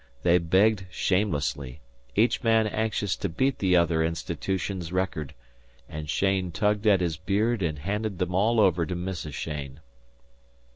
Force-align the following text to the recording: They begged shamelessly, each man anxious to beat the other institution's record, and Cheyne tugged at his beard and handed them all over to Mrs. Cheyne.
They 0.23 0.39
begged 0.39 0.87
shamelessly, 0.89 1.79
each 2.15 2.41
man 2.43 2.65
anxious 2.65 3.15
to 3.17 3.29
beat 3.29 3.59
the 3.59 3.75
other 3.75 4.03
institution's 4.03 4.91
record, 4.91 5.35
and 5.87 6.07
Cheyne 6.09 6.49
tugged 6.51 6.87
at 6.87 7.01
his 7.01 7.17
beard 7.17 7.61
and 7.61 7.77
handed 7.77 8.17
them 8.17 8.33
all 8.33 8.59
over 8.59 8.83
to 8.83 8.95
Mrs. 8.95 9.33
Cheyne. 9.33 9.79